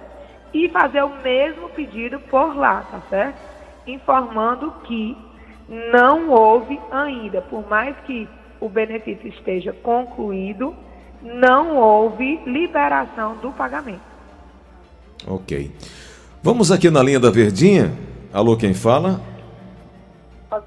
E 0.55 0.69
fazer 0.69 1.03
o 1.03 1.23
mesmo 1.23 1.69
pedido 1.71 2.19
por 2.21 2.57
lá, 2.57 2.83
tá 2.83 3.03
certo? 3.11 3.39
Informando 3.87 4.73
que 4.85 5.17
não 5.93 6.31
houve 6.31 6.79
ainda, 6.91 7.43
por 7.43 7.69
mais 7.69 7.97
que 8.07 8.29
o 8.61 8.69
benefício 8.69 9.29
esteja 9.29 9.73
concluído, 9.73 10.75
não 11.23 11.77
houve 11.77 12.41
liberação 12.47 13.37
do 13.37 13.51
pagamento. 13.51 14.01
Ok. 15.27 15.73
Vamos 16.43 16.71
aqui 16.71 16.91
na 16.91 17.03
linha 17.03 17.21
da 17.21 17.31
Verdinha. 17.31 17.93
Alô, 18.33 18.57
quem 18.57 18.75
fala? 18.75 19.21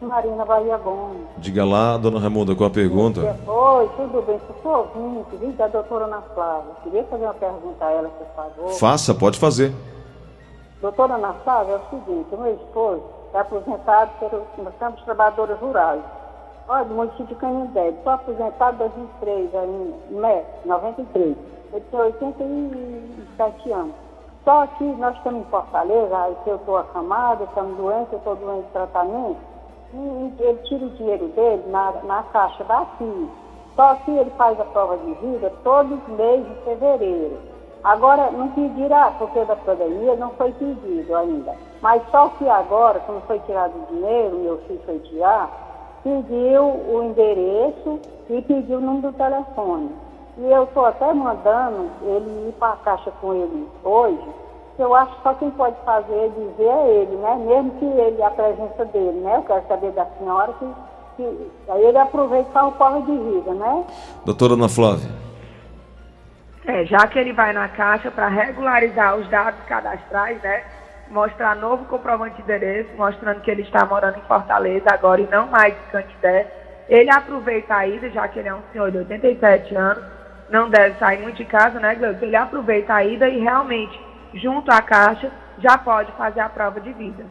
Marina 0.02 0.44
Bahia 0.46 0.78
Gomes. 0.78 1.22
Diga 1.38 1.64
lá, 1.64 1.96
dona 1.96 2.20
Ramunda, 2.20 2.56
com 2.56 2.66
a 2.66 2.70
pergunta. 2.70 3.22
Oi, 3.48 3.90
tudo 3.96 4.22
bem? 4.26 4.40
Eu 4.50 4.56
sou 4.64 4.90
ouvinte, 4.96 5.36
vim 5.38 5.52
da 5.52 5.68
doutora 5.68 6.06
Ana 6.06 6.22
Flávia. 6.34 6.72
Queria 6.84 7.04
fazer 7.04 7.24
uma 7.24 7.34
pergunta 7.36 7.86
a 7.86 7.92
ela, 7.92 8.10
por 8.10 8.28
favor. 8.36 8.70
Faça, 8.74 9.14
pode 9.14 9.40
fazer. 9.40 9.72
Doutora 10.82 11.14
Ana 11.14 11.34
Flávia, 11.44 11.74
é 11.74 11.76
o 11.78 11.90
seguinte, 11.90 12.28
meu 12.32 12.54
esposo 12.56 13.04
é 13.34 13.40
aposentado 13.40 14.12
pelo 14.20 14.72
Campos 14.80 15.00
de 15.00 15.06
Trabalhadores 15.06 15.60
Rurais. 15.60 16.02
Olha, 16.68 16.86
do 16.86 16.96
município 16.96 17.28
de 17.28 17.36
Canindé. 17.36 17.90
Estou 17.90 18.14
aposentado 18.14 18.76
em 18.76 18.88
2003, 18.88 19.56
ainda, 19.56 19.98
né, 20.10 20.44
93. 20.66 21.38
Ele 21.74 21.86
tem 21.92 22.00
87 22.00 23.72
anos. 23.72 24.11
Só 24.44 24.66
que 24.66 24.84
nós 24.84 25.16
estamos 25.18 25.42
em 25.42 25.50
Fortaleza, 25.52 26.18
aí 26.18 26.36
eu 26.48 26.56
estou 26.56 26.78
acamada, 26.78 27.44
estamos 27.44 27.78
doentes, 27.78 28.12
eu 28.12 28.18
estou 28.18 28.36
doente 28.36 28.66
de 28.66 28.72
tratamento, 28.72 29.38
e 29.94 30.34
ele 30.40 30.60
tira 30.64 30.86
o 30.86 30.90
dinheiro 30.92 31.28
dele 31.30 31.64
na, 31.68 31.92
na 32.04 32.24
caixa 32.24 32.64
daqui. 32.64 33.30
Só 33.76 33.96
que 33.96 34.12
ele 34.12 34.32
faz 34.32 34.60
a 34.60 34.66
prova 34.66 34.98
de 34.98 35.14
vida 35.16 35.52
todos 35.64 35.92
os 35.92 36.08
meses 36.18 36.48
de 36.48 36.56
fevereiro. 36.64 37.38
Agora, 37.84 38.30
não 38.32 38.50
pediram, 38.50 38.96
ah, 38.96 39.14
porque 39.18 39.44
da 39.46 39.56
pandemia 39.56 40.16
não 40.16 40.30
foi 40.32 40.52
pedido 40.54 41.16
ainda. 41.16 41.56
Mas 41.82 42.02
só 42.12 42.30
que 42.30 42.48
agora, 42.48 43.00
quando 43.06 43.26
foi 43.26 43.40
tirado 43.40 43.74
o 43.76 43.94
dinheiro, 43.94 44.38
meu 44.38 44.58
filho 44.60 44.82
foi 44.86 45.00
tirar, 45.00 45.50
pediu 46.04 46.64
o 46.64 47.04
endereço 47.04 48.00
e 48.30 48.42
pediu 48.42 48.78
o 48.78 48.82
número 48.82 49.12
do 49.12 49.18
telefone. 49.18 49.90
E 50.38 50.52
eu 50.52 50.64
estou 50.64 50.86
até 50.86 51.14
mandando 51.14 51.90
ele 52.04 52.50
ir 52.50 52.54
para 52.60 52.74
a 52.74 52.78
caixa 52.78 53.12
com 53.22 53.34
ele 53.34 53.68
hoje. 53.84 54.30
Eu 54.80 54.96
acho 54.96 55.16
que 55.16 55.24
só 55.24 55.34
quem 55.36 55.52
pode 55.52 55.76
fazer 55.84 56.14
é 56.14 56.28
dizer 56.30 56.68
é 56.68 57.02
ele, 57.02 57.16
né? 57.18 57.36
Mesmo 57.36 57.72
que 57.72 57.86
ele, 57.86 58.24
a 58.24 58.32
presença 58.32 58.86
dele, 58.86 59.20
né? 59.20 59.36
Eu 59.38 59.44
quero 59.44 59.68
saber 59.68 59.92
da 59.92 60.06
senhora 60.18 60.54
que, 60.54 60.66
que 61.18 61.52
aí 61.70 61.84
ele 61.84 61.98
aproveita 61.98 62.50
e 62.60 62.64
o 62.64 62.72
corre 62.72 63.02
de 63.02 63.18
vida, 63.18 63.54
né? 63.54 63.86
Doutora 64.26 64.54
Ana 64.54 64.70
Flávia. 64.70 65.10
É, 66.66 66.86
já 66.86 67.06
que 67.08 67.20
ele 67.20 67.34
vai 67.34 67.52
na 67.54 67.68
caixa 67.68 68.10
para 68.10 68.28
regularizar 68.28 69.18
os 69.18 69.28
dados 69.30 69.60
cadastrais, 69.68 70.42
né? 70.42 70.64
Mostrar 71.10 71.56
novo 71.56 71.86
comprovante 71.86 72.38
de 72.38 72.42
endereço, 72.42 72.90
mostrando 72.96 73.42
que 73.42 73.52
ele 73.52 73.64
está 73.64 73.86
morando 73.86 74.18
em 74.18 74.22
Fortaleza 74.22 74.86
agora 74.90 75.20
e 75.20 75.28
não 75.28 75.48
mais 75.48 75.74
em 75.74 75.92
Candidé. 75.92 76.48
Ele 76.88 77.10
aproveita 77.10 77.76
a 77.76 77.88
ida, 77.88 78.10
já 78.10 78.28
que 78.28 78.40
ele 78.40 78.50
é 78.50 78.54
um 78.54 78.62
senhor 78.72 78.92
de 78.92 79.00
87 79.00 79.76
anos, 79.76 80.04
não 80.52 80.70
deve 80.70 81.00
sair 81.00 81.22
muito 81.22 81.38
de 81.38 81.46
casa, 81.46 81.80
né, 81.80 81.96
Gleuton? 81.96 82.26
Ele 82.26 82.36
aproveita 82.36 82.94
a 82.94 83.06
ida 83.06 83.28
e 83.30 83.40
realmente, 83.40 83.98
junto 84.34 84.70
à 84.70 84.82
caixa, 84.82 85.32
já 85.60 85.78
pode 85.78 86.12
fazer 86.14 86.42
a 86.42 86.50
prova 86.50 86.80
de 86.82 86.92
vida. 86.94 87.26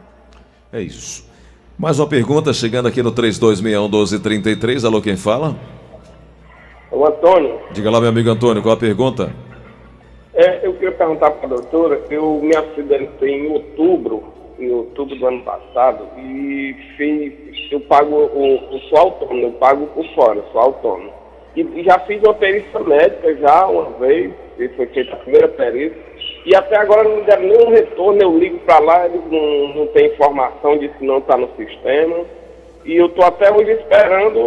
É 0.73 0.81
isso. 0.81 1.29
Mais 1.77 1.99
uma 1.99 2.07
pergunta 2.07 2.53
chegando 2.53 2.87
aqui 2.87 3.03
no 3.03 3.11
3261-1233. 3.11 4.85
Alô, 4.85 5.01
quem 5.01 5.15
fala? 5.15 5.55
O 6.91 7.05
Antônio. 7.05 7.59
Diga 7.71 7.91
lá, 7.91 7.99
meu 7.99 8.09
amigo 8.09 8.29
Antônio, 8.29 8.61
qual 8.61 8.73
a 8.73 8.77
pergunta? 8.77 9.31
É, 10.33 10.65
eu 10.65 10.73
queria 10.73 10.91
perguntar 10.93 11.31
para 11.31 11.45
a 11.45 11.49
doutora, 11.49 12.01
eu 12.09 12.39
me 12.41 12.55
acidentei 12.55 13.29
em 13.29 13.51
outubro, 13.51 14.23
em 14.57 14.71
outubro 14.71 15.15
do 15.15 15.27
ano 15.27 15.43
passado, 15.43 16.07
e 16.17 16.75
fiz, 16.97 17.71
eu 17.71 17.81
pago 17.81 18.15
o, 18.15 18.75
o 18.75 18.79
sou 18.89 18.97
autônomo, 18.97 19.47
eu 19.47 19.51
pago 19.53 19.87
por 19.87 20.05
fora, 20.15 20.41
sou 20.51 20.61
autônomo. 20.61 21.20
E, 21.55 21.83
já 21.83 21.99
fiz 21.99 22.21
uma 22.23 22.33
perícia 22.33 22.79
médica 22.79 23.35
já 23.35 23.67
uma 23.67 23.89
vez, 23.99 24.31
foi 24.75 24.85
feita 24.87 25.13
a 25.13 25.17
primeira 25.17 25.47
perícia, 25.49 25.97
e 26.45 26.55
até 26.55 26.77
agora 26.77 27.03
não 27.03 27.17
me 27.17 27.23
deram 27.23 27.43
nenhum 27.43 27.69
retorno, 27.69 28.21
eu 28.21 28.37
ligo 28.37 28.59
para 28.59 28.79
lá, 28.79 29.05
eles 29.05 29.21
não, 29.29 29.75
não 29.75 29.87
tem 29.87 30.07
informação 30.07 30.77
de 30.77 30.89
se 30.97 31.05
não 31.05 31.17
está 31.17 31.37
no 31.37 31.49
sistema. 31.55 32.17
E 32.83 32.95
eu 32.95 33.07
estou 33.07 33.23
até 33.25 33.51
hoje 33.53 33.71
esperando 33.73 34.39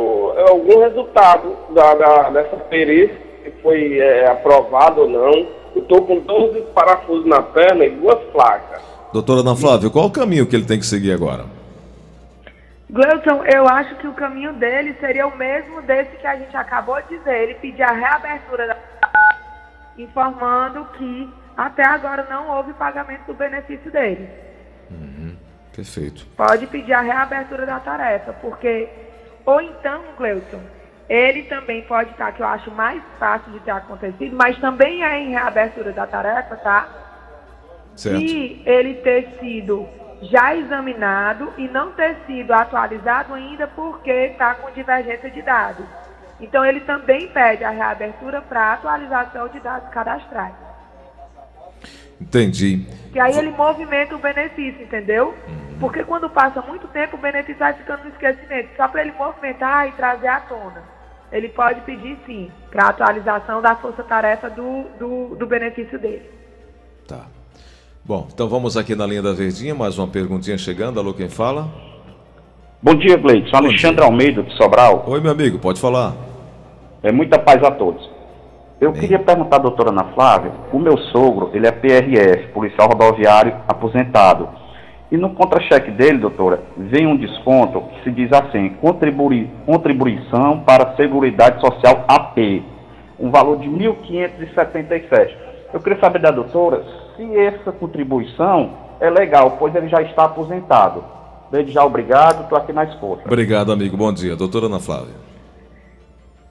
algum 0.49 0.81
resultado 0.81 1.57
da, 1.71 1.95
da 1.95 2.31
dessa 2.31 2.57
perícia, 2.57 3.17
se 3.45 3.51
foi 3.63 3.99
é, 3.99 4.27
aprovado 4.27 5.03
ou 5.03 5.09
não. 5.09 5.47
Eu 5.77 5.83
estou 5.83 6.03
com 6.03 6.19
12 6.19 6.63
parafusos 6.75 7.27
na 7.27 7.43
perna 7.43 7.85
e 7.85 7.91
duas 7.91 8.19
placas. 8.33 8.83
Doutora 9.13 9.41
Ana 9.41 9.55
Flávia, 9.55 9.91
qual 9.91 10.07
o 10.07 10.11
caminho 10.11 10.47
que 10.47 10.57
ele 10.57 10.65
tem 10.65 10.79
que 10.79 10.87
seguir 10.87 11.13
agora? 11.13 11.45
Gleuton, 12.95 13.45
eu 13.53 13.67
acho 13.67 13.97
que 13.97 14.07
o 14.07 14.13
caminho 14.13 14.53
dele 14.53 14.95
seria 15.01 15.27
o 15.27 15.37
mesmo 15.37 15.83
desse 15.83 16.17
que 16.17 16.27
a 16.29 16.37
gente 16.37 16.57
acabou 16.57 17.03
de 17.03 17.19
dizer. 17.19 17.43
Ele 17.43 17.55
pedir 17.55 17.83
a 17.83 17.91
reabertura 17.91 18.69
da 18.69 18.77
informando 19.99 20.85
que 20.97 21.29
até 21.57 21.85
agora 21.85 22.25
não 22.31 22.49
houve 22.57 22.73
pagamento 22.75 23.27
do 23.27 23.35
benefício 23.35 23.91
dele. 23.91 24.29
Uhum, 24.89 25.37
perfeito. 25.75 26.25
Pode 26.37 26.69
pedir 26.69 26.93
a 26.93 27.01
reabertura 27.01 27.67
da 27.67 27.81
tarefa, 27.81 28.33
porque 28.35 28.89
ou 29.45 29.61
então, 29.61 30.01
Gleuton, 30.17 30.63
ele 31.09 31.43
também 31.43 31.83
pode 31.83 32.13
estar, 32.13 32.31
que 32.31 32.43
eu 32.43 32.47
acho 32.47 32.71
mais 32.71 33.03
fácil 33.19 33.53
de 33.55 33.59
ter 33.59 33.73
acontecido, 33.73 34.37
mas 34.37 34.57
também 34.61 35.03
é 35.03 35.19
em 35.19 35.31
reabertura 35.31 35.91
da 35.91 36.07
tarefa, 36.07 36.55
tá? 36.59 36.89
Certo. 37.97 38.21
Se 38.21 38.63
ele 38.65 38.95
ter 38.95 39.37
sido 39.41 39.89
já 40.31 40.55
examinado 40.55 41.53
e 41.57 41.69
não 41.69 41.93
ter 41.93 42.17
sido 42.27 42.53
atualizado 42.53 43.35
ainda 43.35 43.67
porque 43.67 44.11
está 44.11 44.55
com 44.55 44.71
divergência 44.71 45.31
de 45.31 45.43
dados. 45.43 45.87
Então, 46.41 46.65
ele 46.65 46.81
também 46.81 47.29
pede 47.29 47.65
a 47.65 47.71
reabertura 47.71 48.43
para 48.43 48.73
atualização 48.73 49.49
de 49.49 49.61
dados 49.61 49.89
cadastrais. 49.91 50.55
Entendi. 52.21 52.87
Que 53.13 53.21
aí 53.21 53.37
ele 53.37 53.51
movimenta 53.51 54.15
o 54.15 54.19
benefício, 54.19 54.83
entendeu? 54.83 55.35
Uhum. 55.47 55.79
Porque 55.81 56.05
quando 56.05 56.29
passa 56.31 56.61
muito 56.63 56.89
tempo, 56.89 57.17
o 57.17 57.21
benefício 57.21 57.59
vai 57.59 57.73
ficando 57.75 58.05
no 58.05 58.11
esquecimento. 58.11 58.71
Só 58.77 58.89
para 58.89 59.03
ele 59.03 59.13
movimentar 59.13 59.89
e 59.89 59.93
trazer 59.93 60.29
à 60.29 60.41
tona. 60.41 60.83
Ele 61.31 61.49
pode 61.49 61.81
pedir 61.83 62.17
sim, 62.27 62.51
para 62.71 62.89
atualização 62.89 63.61
da 63.61 63.75
força-tarefa 63.75 64.49
do, 64.51 64.85
do, 64.99 65.37
do 65.37 65.47
benefício 65.47 65.99
dele. 65.99 66.31
Tá. 67.09 67.27
Bom, 68.07 68.27
então 68.31 68.47
vamos 68.51 68.77
aqui 68.77 68.95
na 68.95 69.07
linha 69.07 69.23
da 69.23 69.33
Verdinha, 69.33 69.75
mais 69.75 69.99
uma 69.99 70.07
perguntinha 70.07 70.59
chegando. 70.59 71.01
Alô, 71.01 71.15
quem 71.15 71.31
fala? 71.31 71.69
Bom 72.83 72.95
dia, 72.95 73.17
Gleidson. 73.17 73.57
Alexandre 73.57 73.97
dia. 73.97 74.05
Almeida, 74.05 74.43
de 74.43 74.55
Sobral. 74.59 75.07
Oi, 75.07 75.23
meu 75.23 75.33
amigo, 75.33 75.59
pode 75.59 75.81
falar. 75.81 76.13
É 77.03 77.11
muita 77.11 77.39
paz 77.39 77.65
a 77.65 77.71
todos. 77.71 78.07
Eu 78.79 78.93
Bem. 78.93 79.01
queria 79.01 79.19
perguntar 79.19 79.57
à 79.57 79.61
doutora 79.61 79.89
Ana 79.89 80.05
Flávia, 80.13 80.53
o 80.71 80.79
meu 80.79 80.99
sogro, 80.99 81.49
ele 81.55 81.67
é 81.67 81.73
PRF, 81.73 82.49
policial 82.49 82.89
rodoviário 82.89 83.57
aposentado. 83.67 84.51
E 85.11 85.17
no 85.17 85.31
contra-cheque 85.31 85.91
dele, 85.91 86.19
doutora, 86.19 86.63
vem 86.77 87.07
um 87.07 87.17
desconto 87.17 87.81
que 87.81 88.05
se 88.05 88.11
diz 88.11 88.31
assim, 88.35 88.69
contribui, 88.83 89.49
contribuição 89.65 90.61
para 90.61 90.91
a 90.91 90.97
Seguridade 90.97 91.59
Social 91.59 92.05
AP, 92.07 92.37
um 93.19 93.31
valor 93.31 93.61
de 93.61 93.67
1.577. 93.67 95.31
Eu 95.73 95.81
queria 95.81 95.99
saber 95.99 96.19
da 96.19 96.31
doutora 96.31 96.85
se 97.17 97.39
essa 97.39 97.73
contribuição 97.73 98.73
é 99.01 99.09
legal, 99.11 99.53
pois 99.59 99.75
ele 99.75 99.89
já 99.89 100.03
está 100.03 100.25
aposentado. 100.25 101.05
Desde 101.51 101.73
já, 101.73 101.85
obrigado, 101.85 102.43
estou 102.45 102.59
aqui 102.59 102.73
na 102.73 102.85
escuta. 102.85 103.23
Obrigado, 103.27 103.71
amigo. 103.73 103.97
Bom 103.97 104.13
dia. 104.13 104.35
Doutora 104.35 104.67
Ana 104.67 104.81
Flávia. 104.81 105.15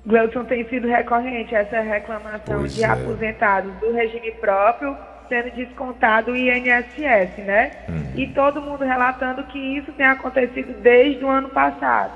Gleuton 0.05 0.43
tem 0.45 0.67
sido 0.67 0.87
recorrente 0.87 1.55
essa 1.55 1.79
reclamação 1.79 2.59
pois 2.59 2.75
de 2.75 2.83
é. 2.83 2.87
aposentados 2.87 3.71
do 3.79 3.93
regime 3.93 4.31
próprio 4.31 4.95
sendo 5.29 5.51
descontado 5.55 6.31
o 6.31 6.35
INSS, 6.35 7.37
né? 7.37 7.71
E 8.15 8.27
todo 8.27 8.61
mundo 8.61 8.83
relatando 8.83 9.43
que 9.45 9.57
isso 9.57 9.91
tem 9.93 10.05
acontecido 10.05 10.73
desde 10.81 11.23
o 11.23 11.29
ano 11.29 11.47
passado. 11.49 12.11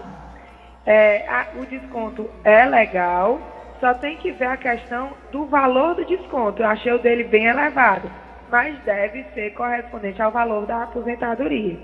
É, 0.86 1.25
a- 1.27 1.48
o 1.60 1.66
desconto 1.66 2.30
é 2.44 2.66
legal, 2.66 3.39
só 3.80 3.94
tem 3.94 4.18
que 4.18 4.32
ver 4.32 4.48
a 4.48 4.58
questão 4.58 5.10
do 5.32 5.46
valor 5.46 5.96
do 5.96 6.06
desconto. 6.06 6.62
Eu 6.62 6.68
achei 6.68 6.92
o 6.92 7.00
dele 7.00 7.24
bem 7.24 7.46
elevado, 7.46 8.10
mas 8.51 8.77
deve 8.84 9.24
ser 9.34 9.54
correspondente 9.54 10.22
ao 10.22 10.32
valor 10.32 10.66
da 10.66 10.84
aposentadoria. 10.84 11.77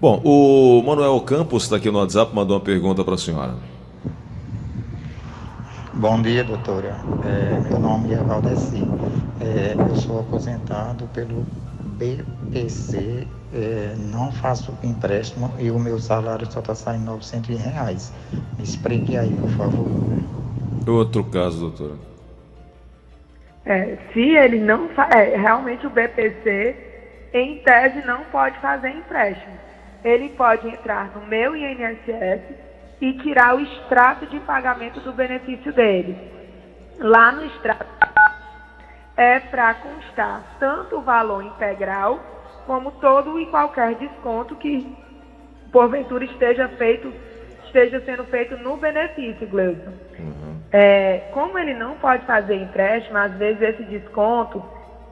Bom, 0.00 0.20
o 0.24 0.82
Manuel 0.82 1.20
Campos 1.22 1.64
está 1.64 1.76
aqui 1.76 1.90
no 1.90 1.98
WhatsApp, 1.98 2.34
mandou 2.34 2.56
uma 2.56 2.64
pergunta 2.64 3.04
para 3.04 3.14
a 3.14 3.18
senhora. 3.18 3.54
Bom 5.94 6.22
dia, 6.22 6.44
doutora. 6.44 6.96
É, 7.24 7.68
meu 7.68 7.80
nome 7.80 8.14
é 8.14 8.18
Valdeci. 8.18 8.84
É, 9.40 9.74
eu 9.76 9.96
sou 9.96 10.20
aposentado 10.20 11.08
pelo 11.12 11.44
BPC, 11.98 13.26
é, 13.52 13.96
não 14.12 14.30
faço 14.30 14.72
empréstimo 14.84 15.52
e 15.58 15.70
o 15.72 15.78
meu 15.80 15.98
salário 15.98 16.50
só 16.50 16.60
está 16.60 16.74
saindo 16.76 17.06
900 17.06 17.58
reais. 17.58 18.12
Me 18.56 18.62
explique 18.62 19.16
aí, 19.16 19.34
por 19.34 19.50
favor. 19.50 19.88
Outro 20.86 21.24
caso, 21.24 21.58
doutora. 21.58 21.94
É, 23.68 23.98
se 24.14 24.20
ele 24.34 24.58
não 24.58 24.88
fa- 24.88 25.10
é, 25.14 25.36
realmente 25.36 25.86
o 25.86 25.90
BPC, 25.90 26.74
em 27.34 27.58
tese, 27.58 28.00
não 28.06 28.24
pode 28.24 28.58
fazer 28.60 28.88
empréstimo. 28.88 29.58
Ele 30.02 30.30
pode 30.30 30.66
entrar 30.66 31.14
no 31.14 31.26
meu 31.26 31.54
INSS 31.54 32.40
e 33.00 33.12
tirar 33.18 33.54
o 33.56 33.60
extrato 33.60 34.26
de 34.26 34.40
pagamento 34.40 35.00
do 35.00 35.12
benefício 35.12 35.70
dele. 35.74 36.16
Lá 36.98 37.30
no 37.30 37.44
extrato 37.44 37.84
é 39.18 39.38
para 39.38 39.74
constar 39.74 40.56
tanto 40.58 40.96
o 40.96 41.02
valor 41.02 41.42
integral 41.42 42.18
como 42.66 42.90
todo 42.92 43.38
e 43.38 43.46
qualquer 43.46 43.94
desconto 43.96 44.56
que 44.56 44.96
porventura 45.70 46.24
esteja 46.24 46.68
feito 46.68 47.12
esteja 47.66 48.00
sendo 48.00 48.24
feito 48.24 48.56
no 48.56 48.78
benefício, 48.78 49.46
Gleison. 49.46 49.92
É, 50.72 51.30
como 51.32 51.58
ele 51.58 51.74
não 51.74 51.94
pode 51.96 52.24
fazer 52.26 52.54
empréstimo, 52.54 53.16
às 53.16 53.32
vezes 53.34 53.62
esse 53.62 53.84
desconto 53.84 54.62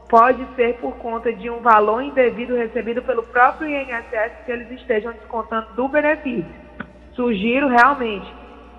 pode 0.09 0.47
ser 0.55 0.75
por 0.75 0.97
conta 0.97 1.33
de 1.33 1.51
um 1.51 1.61
valor 1.61 2.03
indevido 2.03 2.55
recebido 2.55 3.03
pelo 3.03 3.23
próprio 3.25 3.69
INSS 3.69 4.45
que 4.45 4.53
eles 4.53 4.71
estejam 4.71 5.13
descontando 5.13 5.73
do 5.75 5.89
benefício. 5.89 6.47
Sugiro 7.15 7.69
realmente 7.69 8.27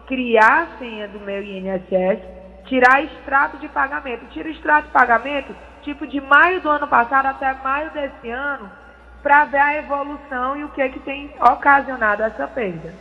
criar 0.05 0.63
a 0.63 0.77
senha 0.77 1.07
do 1.07 1.19
meu 1.19 1.43
INSS, 1.43 2.21
tirar 2.65 3.03
extrato 3.03 3.57
de 3.57 3.67
pagamento. 3.67 4.25
Tira 4.27 4.49
extrato 4.49 4.87
de 4.87 4.93
pagamento 4.93 5.55
tipo 5.81 6.05
de 6.05 6.19
maio 6.19 6.61
do 6.61 6.69
ano 6.69 6.87
passado 6.87 7.27
até 7.27 7.53
maio 7.53 7.91
desse 7.91 8.29
ano 8.29 8.69
para 9.23 9.45
ver 9.45 9.57
a 9.57 9.75
evolução 9.77 10.57
e 10.57 10.63
o 10.63 10.69
que, 10.69 10.89
que 10.89 10.99
tem 10.99 11.33
ocasionado 11.41 12.23
essa 12.23 12.47
perda. 12.47 12.93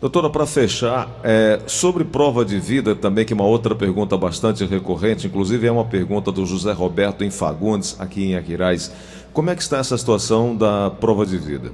Doutora, 0.00 0.28
para 0.28 0.46
fechar, 0.46 1.08
é, 1.22 1.60
sobre 1.66 2.04
prova 2.04 2.44
de 2.44 2.58
vida 2.58 2.94
também, 2.94 3.24
que 3.24 3.32
é 3.32 3.36
uma 3.36 3.46
outra 3.46 3.74
pergunta 3.74 4.16
bastante 4.16 4.64
recorrente, 4.64 5.26
inclusive 5.26 5.66
é 5.66 5.72
uma 5.72 5.84
pergunta 5.84 6.30
do 6.30 6.44
José 6.44 6.72
Roberto 6.72 7.24
em 7.24 7.30
Fagundes, 7.30 7.98
aqui 8.00 8.32
em 8.32 8.36
Aquiraz. 8.36 8.92
Como 9.32 9.50
é 9.50 9.54
que 9.54 9.62
está 9.62 9.78
essa 9.78 9.96
situação 9.96 10.54
da 10.56 10.90
prova 10.90 11.24
de 11.24 11.38
vida? 11.38 11.72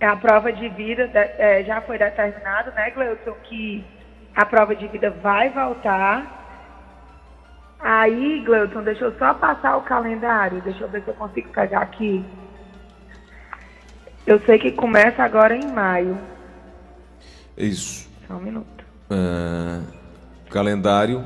É, 0.00 0.06
A 0.06 0.16
prova 0.16 0.52
de 0.52 0.68
vida 0.70 1.08
é, 1.14 1.62
já 1.64 1.80
foi 1.82 1.98
determinado, 1.98 2.72
né, 2.72 2.90
Gleuton, 2.90 3.34
que 3.44 3.84
a 4.34 4.44
prova 4.44 4.74
de 4.74 4.88
vida 4.88 5.10
vai 5.22 5.50
voltar. 5.50 6.40
Aí, 7.78 8.42
Gleuton, 8.44 8.82
deixa 8.82 9.04
eu 9.04 9.18
só 9.18 9.34
passar 9.34 9.76
o 9.76 9.82
calendário, 9.82 10.60
deixa 10.62 10.82
eu 10.82 10.88
ver 10.88 11.02
se 11.02 11.08
eu 11.08 11.14
consigo 11.14 11.48
pegar 11.50 11.82
aqui. 11.82 12.24
Eu 14.26 14.40
sei 14.46 14.58
que 14.58 14.70
começa 14.70 15.22
agora 15.22 15.56
em 15.56 15.66
maio. 15.72 16.18
Isso. 17.56 18.08
Só 18.26 18.34
um 18.34 18.40
minuto. 18.40 18.84
É, 19.10 19.80
calendário, 20.48 21.24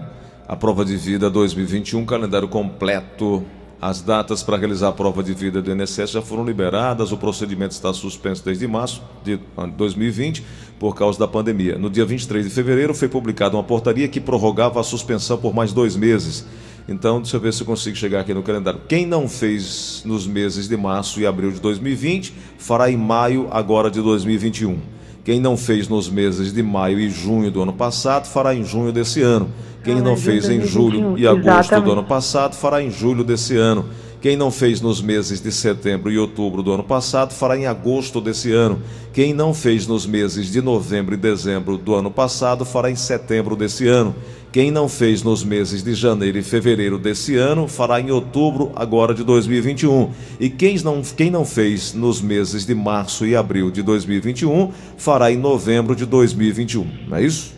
a 0.48 0.56
prova 0.56 0.84
de 0.84 0.96
vida 0.96 1.28
2021, 1.28 2.04
calendário 2.06 2.48
completo. 2.48 3.44
As 3.78 4.00
datas 4.00 4.42
para 4.42 4.56
realizar 4.56 4.88
a 4.88 4.92
prova 4.92 5.22
de 5.22 5.34
vida 5.34 5.60
do 5.60 5.70
INSS 5.70 6.10
já 6.10 6.22
foram 6.22 6.42
liberadas, 6.46 7.12
o 7.12 7.18
procedimento 7.18 7.72
está 7.72 7.92
suspenso 7.92 8.42
desde 8.42 8.66
março 8.66 9.02
de 9.22 9.38
2020 9.76 10.42
por 10.78 10.94
causa 10.94 11.18
da 11.18 11.28
pandemia. 11.28 11.76
No 11.76 11.90
dia 11.90 12.06
23 12.06 12.46
de 12.46 12.50
fevereiro 12.50 12.94
foi 12.94 13.06
publicada 13.06 13.54
uma 13.54 13.62
portaria 13.62 14.08
que 14.08 14.18
prorrogava 14.18 14.80
a 14.80 14.82
suspensão 14.82 15.36
por 15.36 15.54
mais 15.54 15.74
dois 15.74 15.94
meses. 15.94 16.46
Então, 16.88 17.20
deixa 17.20 17.36
eu 17.36 17.40
ver 17.40 17.52
se 17.52 17.62
eu 17.62 17.66
consigo 17.66 17.96
chegar 17.96 18.20
aqui 18.20 18.32
no 18.32 18.42
calendário. 18.42 18.80
Quem 18.88 19.04
não 19.06 19.28
fez 19.28 20.02
nos 20.04 20.26
meses 20.26 20.68
de 20.68 20.76
março 20.76 21.20
e 21.20 21.26
abril 21.26 21.50
de 21.50 21.60
2020, 21.60 22.32
fará 22.58 22.90
em 22.90 22.96
maio 22.96 23.48
agora 23.50 23.90
de 23.90 24.00
2021. 24.00 24.78
Quem 25.24 25.40
não 25.40 25.56
fez 25.56 25.88
nos 25.88 26.08
meses 26.08 26.52
de 26.52 26.62
maio 26.62 27.00
e 27.00 27.10
junho 27.10 27.50
do 27.50 27.60
ano 27.60 27.72
passado, 27.72 28.26
fará 28.26 28.54
em 28.54 28.64
junho 28.64 28.92
desse 28.92 29.20
ano. 29.22 29.50
Quem 29.82 29.98
Ah, 29.98 30.02
não 30.02 30.16
fez 30.16 30.44
em 30.44 30.58
2021, 30.58 30.68
julho 30.68 31.18
e 31.18 31.26
agosto 31.26 31.80
do 31.80 31.90
ano 31.92 32.04
passado, 32.04 32.54
fará 32.54 32.80
em 32.80 32.90
julho 32.90 33.24
desse 33.24 33.56
ano. 33.56 33.86
Quem 34.26 34.34
não 34.34 34.50
fez 34.50 34.80
nos 34.80 35.00
meses 35.00 35.40
de 35.40 35.52
setembro 35.52 36.10
e 36.10 36.18
outubro 36.18 36.60
do 36.60 36.72
ano 36.72 36.82
passado, 36.82 37.32
fará 37.32 37.56
em 37.56 37.66
agosto 37.66 38.20
desse 38.20 38.50
ano. 38.50 38.82
Quem 39.12 39.32
não 39.32 39.54
fez 39.54 39.86
nos 39.86 40.04
meses 40.04 40.50
de 40.50 40.60
novembro 40.60 41.14
e 41.14 41.16
dezembro 41.16 41.78
do 41.78 41.94
ano 41.94 42.10
passado, 42.10 42.64
fará 42.64 42.90
em 42.90 42.96
setembro 42.96 43.54
desse 43.54 43.86
ano. 43.86 44.16
Quem 44.50 44.72
não 44.72 44.88
fez 44.88 45.22
nos 45.22 45.44
meses 45.44 45.80
de 45.80 45.94
janeiro 45.94 46.36
e 46.38 46.42
fevereiro 46.42 46.98
desse 46.98 47.36
ano, 47.36 47.68
fará 47.68 48.00
em 48.00 48.10
outubro 48.10 48.72
agora 48.74 49.14
de 49.14 49.22
2021. 49.22 50.10
E 50.40 50.50
quem 50.50 50.76
não, 50.80 51.02
quem 51.02 51.30
não 51.30 51.44
fez 51.44 51.94
nos 51.94 52.20
meses 52.20 52.66
de 52.66 52.74
março 52.74 53.24
e 53.24 53.36
abril 53.36 53.70
de 53.70 53.80
2021, 53.80 54.72
fará 54.96 55.30
em 55.30 55.36
novembro 55.36 55.94
de 55.94 56.04
2021. 56.04 56.84
Não 57.06 57.16
é 57.16 57.22
isso? 57.22 57.54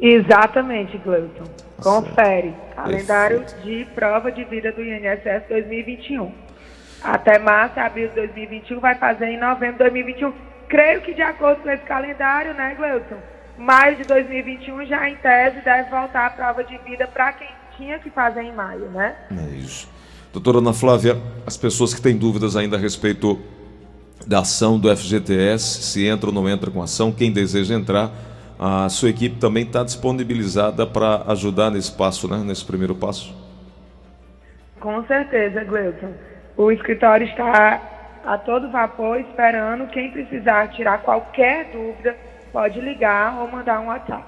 Exatamente, 0.00 0.98
Gleuton. 0.98 1.44
Confere. 1.82 2.54
Calendário 2.74 3.40
Perfeito. 3.40 3.62
de 3.62 3.84
prova 3.94 4.32
de 4.32 4.44
vida 4.44 4.72
do 4.72 4.82
INSS 4.82 5.48
2021. 5.48 6.32
Até 7.02 7.38
março, 7.38 7.78
abril 7.78 8.08
de 8.08 8.14
2021, 8.14 8.80
vai 8.80 8.94
fazer 8.96 9.26
em 9.26 9.38
novembro 9.38 9.74
de 9.74 9.90
2021. 9.90 10.32
Creio 10.68 11.02
que 11.02 11.14
de 11.14 11.22
acordo 11.22 11.62
com 11.62 11.70
esse 11.70 11.84
calendário, 11.84 12.54
né, 12.54 12.74
Gleuton? 12.74 13.16
Maio 13.58 13.96
de 13.96 14.04
2021 14.04 14.86
já 14.86 15.08
em 15.08 15.14
tese 15.16 15.60
deve 15.60 15.90
voltar 15.90 16.26
a 16.26 16.30
prova 16.30 16.64
de 16.64 16.76
vida 16.78 17.06
para 17.06 17.32
quem 17.34 17.48
tinha 17.76 17.98
que 17.98 18.10
fazer 18.10 18.42
em 18.42 18.52
maio, 18.52 18.86
né? 18.90 19.14
É 19.30 19.56
isso. 19.56 19.88
Doutora 20.32 20.58
Ana 20.58 20.72
Flávia, 20.72 21.16
as 21.46 21.56
pessoas 21.56 21.94
que 21.94 22.00
têm 22.00 22.16
dúvidas 22.16 22.56
ainda 22.56 22.76
a 22.76 22.80
respeito 22.80 23.38
da 24.26 24.40
ação 24.40 24.78
do 24.78 24.94
FGTS, 24.94 25.82
se 25.82 26.06
entra 26.06 26.30
ou 26.30 26.34
não 26.34 26.48
entra 26.48 26.70
com 26.70 26.82
ação, 26.82 27.12
quem 27.12 27.30
deseja 27.30 27.74
entrar, 27.74 28.10
a 28.66 28.88
sua 28.88 29.10
equipe 29.10 29.36
também 29.36 29.64
está 29.64 29.84
disponibilizada 29.84 30.86
para 30.86 31.22
ajudar 31.28 31.70
nesse 31.70 31.92
passo, 31.92 32.26
né? 32.26 32.38
nesse 32.38 32.64
primeiro 32.64 32.94
passo. 32.94 33.34
Com 34.80 35.04
certeza, 35.04 35.62
Gleuton. 35.64 36.12
O 36.56 36.72
escritório 36.72 37.26
está 37.26 37.82
a 38.24 38.38
todo 38.38 38.70
vapor 38.70 39.20
esperando. 39.20 39.86
Quem 39.88 40.10
precisar 40.10 40.68
tirar 40.68 41.02
qualquer 41.02 41.72
dúvida, 41.72 42.16
pode 42.50 42.80
ligar 42.80 43.38
ou 43.42 43.50
mandar 43.52 43.80
um 43.80 43.88
WhatsApp. 43.88 44.24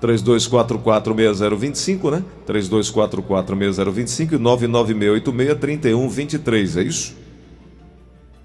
32446025, 0.00 2.10
né? 2.12 2.22
32446025 2.46 4.34
e 4.34 4.38
996863123, 4.38 6.78
é 6.78 6.82
isso? 6.84 7.20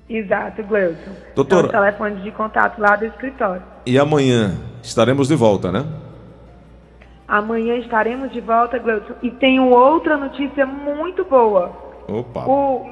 Exato, 0.09 0.63
Gleuton. 0.63 1.11
Doutora- 1.35 1.59
São 1.59 1.67
os 1.67 1.71
telefones 1.71 2.23
de 2.23 2.31
contato 2.31 2.79
lá 2.79 2.95
do 2.95 3.05
escritório. 3.05 3.61
E 3.85 3.99
amanhã 3.99 4.57
estaremos 4.87 5.27
de 5.27 5.35
volta, 5.35 5.71
né? 5.71 5.85
Amanhã 7.27 7.75
estaremos 7.75 8.31
de 8.31 8.39
volta, 8.39 8.79
Gleuton. 8.79 9.13
E 9.21 9.29
tenho 9.29 9.69
outra 9.69 10.15
notícia 10.15 10.65
muito 10.65 11.25
boa. 11.25 11.71
Opa. 12.07 12.45
O, 12.45 12.85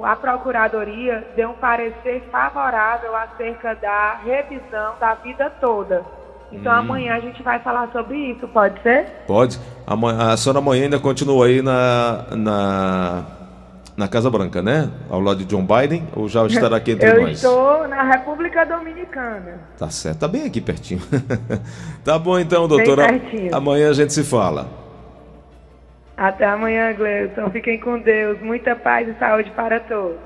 o- 0.00 0.04
a 0.04 0.14
Procuradoria 0.14 1.26
deu 1.34 1.50
um 1.50 1.54
parecer 1.54 2.28
favorável 2.30 3.16
acerca 3.16 3.74
da 3.74 4.20
revisão 4.24 4.92
da 5.00 5.14
vida 5.14 5.48
toda. 5.58 6.04
Então 6.52 6.72
amanhã 6.72 7.14
a 7.14 7.20
gente 7.20 7.42
vai 7.42 7.58
falar 7.60 7.88
sobre 7.92 8.16
isso, 8.16 8.46
pode 8.48 8.80
ser? 8.82 9.06
Pode. 9.26 9.58
Amanhã, 9.86 10.32
a 10.32 10.36
senhora 10.36 10.58
amanhã 10.58 10.84
ainda 10.84 10.98
continua 10.98 11.46
aí 11.46 11.60
na, 11.62 12.24
na, 12.36 13.24
na 13.98 14.06
Casa 14.06 14.30
Branca, 14.30 14.62
né? 14.62 14.88
Ao 15.10 15.20
lado 15.20 15.38
de 15.38 15.44
John 15.44 15.66
Biden, 15.66 16.06
ou 16.14 16.28
já 16.28 16.46
estará 16.46 16.76
aqui 16.76 16.92
entre 16.92 17.04
Eu 17.10 17.22
nós? 17.22 17.32
estou 17.32 17.88
na 17.88 18.04
República 18.04 18.64
Dominicana. 18.64 19.58
Tá 19.76 19.90
certo, 19.90 20.20
tá 20.20 20.28
bem 20.28 20.44
aqui 20.44 20.60
pertinho. 20.60 21.00
tá 22.04 22.16
bom 22.16 22.38
então, 22.38 22.68
doutora. 22.68 23.08
pertinho. 23.08 23.52
Amanhã 23.52 23.90
a 23.90 23.92
gente 23.92 24.12
se 24.12 24.22
fala. 24.22 24.68
Até 26.16 26.46
amanhã, 26.46 26.92
Gleuton. 26.92 27.50
Fiquem 27.50 27.80
com 27.80 27.98
Deus. 27.98 28.40
Muita 28.40 28.76
paz 28.76 29.08
e 29.08 29.14
saúde 29.18 29.50
para 29.50 29.80
todos. 29.80 30.16